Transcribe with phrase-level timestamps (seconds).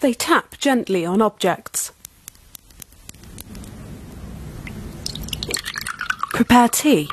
[0.00, 1.92] They tap gently on objects.
[6.32, 7.08] Prepare tea.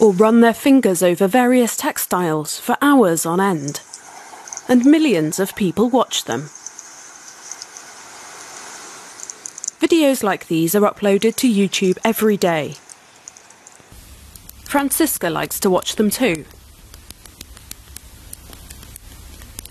[0.00, 3.82] Or run their fingers over various textiles for hours on end.
[4.66, 6.48] And millions of people watch them.
[9.80, 12.76] Videos like these are uploaded to YouTube every day.
[14.64, 16.46] Francisca likes to watch them too.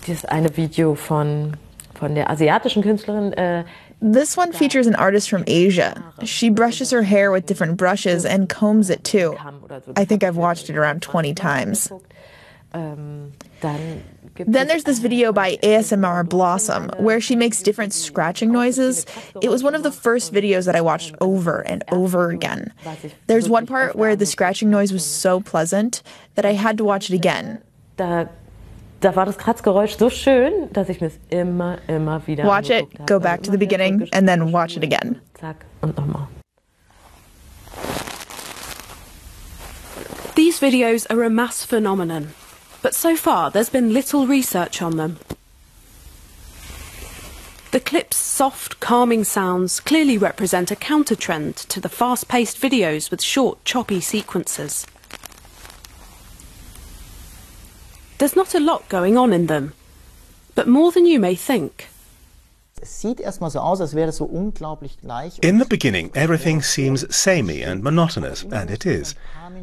[0.06, 1.56] Dieses eine Video von,
[1.94, 3.32] von der asiatischen Künstlerin.
[3.32, 3.64] Äh,
[4.00, 5.94] This one features an artist from Asia.
[6.22, 9.34] She brushes her hair with different brushes and combs it too.
[9.96, 11.90] I think I've watched it around 20 times.
[12.74, 19.06] ähm, Then there's this video by ASMR Blossom where she makes different scratching noises.
[19.40, 22.74] It was one of the first videos that I watched over and over again.
[23.28, 26.02] There's one part where the scratching noise was so pleasant
[26.34, 27.62] that I had to watch it again.
[29.00, 32.70] Da, da war das Kratzgeräusch so schön, dass ich mir es immer, immer wieder Watch
[32.70, 33.12] it, angeguckt habe.
[33.12, 35.20] go back to the beginning, and then watch it again.
[35.40, 36.28] Zack und nochmal.
[40.34, 42.34] These videos are a mass phenomenon,
[42.82, 45.18] but so far there's been little research on them.
[47.72, 53.10] The clip's soft, calming sounds clearly represent a counter trend to the fast paced videos
[53.10, 54.86] with short, choppy sequences.
[58.18, 59.72] There's not a lot going on in them,
[60.54, 61.88] but more than you may think.
[62.80, 65.38] Es sieht erstmal so aus, als wäre es so unglaublich gleich.
[65.42, 69.14] In the beginning, everything seems samey and monotonous, and it is,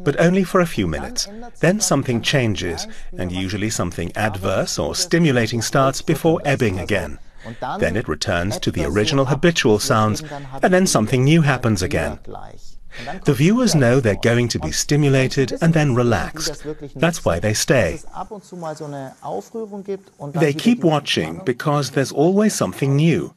[0.02, 1.28] but only for a few minutes.
[1.60, 7.18] Then something changes, and usually something adverse or stimulating starts before ebbing again.
[7.78, 10.22] Then it returns to the original habitual sounds,
[10.62, 12.18] and then something new happens again.
[13.24, 16.64] The viewers know they're going to be stimulated and then relaxed.
[16.94, 18.00] That's why they stay.
[20.34, 23.34] They keep watching because there's always something new.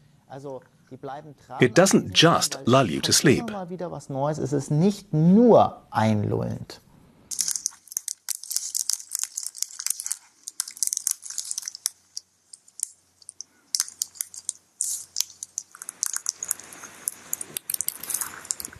[1.59, 3.49] It doesn't just lull you to sleep.
[3.49, 4.37] Immer wieder was Neues.
[4.37, 6.79] Es ist nicht nur einlullend.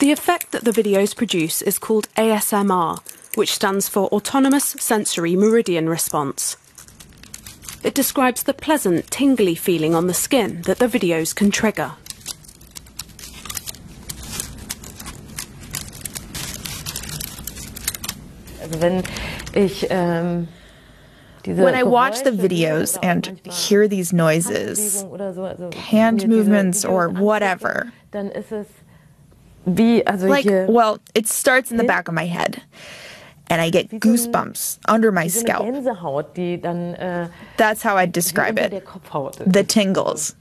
[0.08, 3.00] The effect that the videos produce is called ASMR,
[3.36, 6.56] which stands for Autonomous Sensory Meridian Response.
[7.84, 11.92] It describes the pleasant, tingly feeling on the skin that the videos can trigger.
[18.62, 19.04] Also wenn
[19.54, 20.48] ich ähm,
[21.44, 26.30] diese When I watch the videos and hear these noises, Handbewegung oder so, also hand
[26.30, 27.82] movements or whatever.
[27.82, 28.68] angucke, dann ist es
[29.68, 32.62] wie, also like, hier, well, it starts in the back of my head.
[33.50, 36.34] And I get goosebumps under my so scalp.
[36.36, 38.84] Die dann äh, That's how I'd describe it.
[39.46, 40.36] The tingles.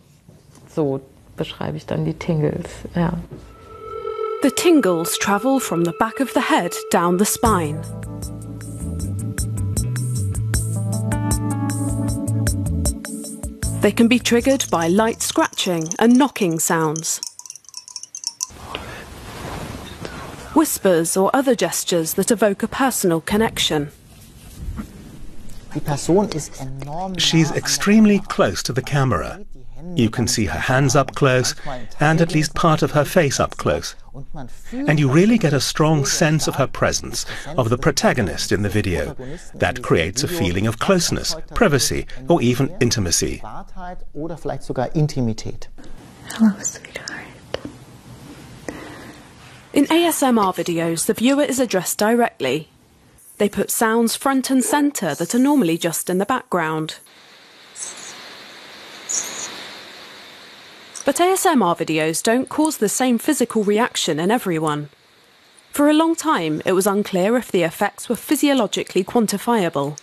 [0.75, 1.01] So
[1.37, 3.13] beschreibe ich dann die Tingles, ja.
[4.43, 7.81] The tingles travel from the back of the head down the spine.
[13.83, 17.21] They can be triggered by light scratching and knocking sounds.
[20.57, 23.91] Whispers or other gestures that evoke a personal connection.
[25.75, 29.45] Die Person ist enorm She's extremely close to the camera.
[29.95, 31.55] You can see her hands up close
[32.01, 33.97] and at least part of her face up close.
[34.15, 37.27] und man fühlt And you really get a strong sense of her presence,
[37.59, 39.15] of the protagonist in the video.
[39.55, 43.41] That creates a feeling of closeness, privacy, or even intimacy.
[43.43, 45.69] Privatheit oder vielleicht sogar Intimität.
[46.39, 47.06] Hello, sweetheart.
[49.77, 52.71] In ASMR videos, the viewer is addressed directly.
[53.37, 56.99] They put sounds front and centre that are normally just in the background.
[61.05, 64.89] But ASMR videos don't cause the same physical reaction in everyone.
[65.73, 69.99] For a long time, it was unclear if the effects were physiologically quantifiable.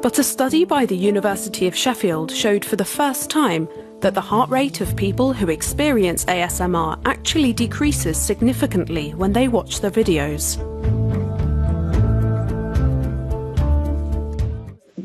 [0.00, 3.68] But a study by the University of Sheffield showed for the first time
[4.00, 9.80] that the heart rate of people who experience ASMR actually decreases significantly when they watch
[9.80, 10.58] the videos.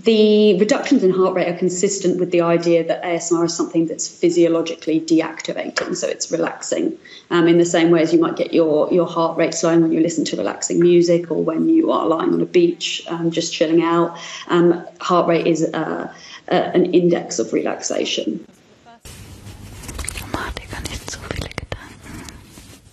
[0.06, 4.08] The reductions in heart rate are consistent with the idea that ASMR is something that's
[4.08, 6.96] physiologically deactivating, so it's relaxing.
[7.32, 9.92] Um, in the same way as you might get your, your heart rate slowing when
[9.92, 13.52] you listen to relaxing music or when you are lying on a beach um, just
[13.52, 14.16] chilling out.
[14.48, 16.14] Um, heart rate is uh,
[16.52, 18.46] uh, an index of relaxation.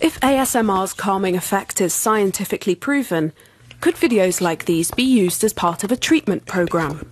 [0.03, 3.33] If ASMR's calming effect is scientifically proven,
[3.81, 7.09] Could videos like these be used as part of a treatment program?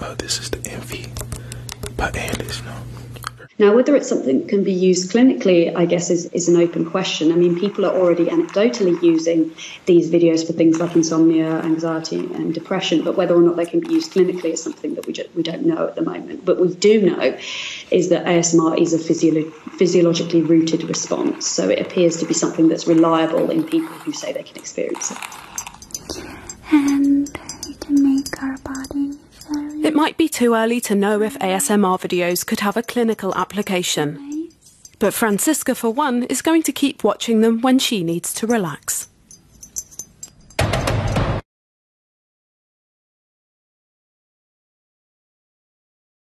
[0.00, 1.06] Uh, this is the Envy
[1.96, 2.64] Andis.
[2.64, 2.95] No.
[3.58, 6.84] Now, whether it's something that can be used clinically, I guess, is, is an open
[6.84, 7.32] question.
[7.32, 9.50] I mean, people are already anecdotally using
[9.86, 13.80] these videos for things like insomnia, anxiety, and depression, but whether or not they can
[13.80, 16.44] be used clinically is something that we, just, we don't know at the moment.
[16.44, 17.38] But we do know
[17.90, 22.68] is that ASMR is a physio- physiologically rooted response, so it appears to be something
[22.68, 25.18] that's reliable in people who say they can experience it.
[26.72, 27.28] And
[27.66, 29.12] it make our body
[29.84, 34.50] It might be too early to know if ASMR videos could have a clinical application.
[34.98, 39.08] But Francisca, for one, is going to keep watching them when she needs to relax.